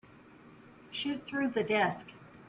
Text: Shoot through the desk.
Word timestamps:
Shoot 0.89 1.27
through 1.27 1.49
the 1.49 1.61
desk. 1.61 2.07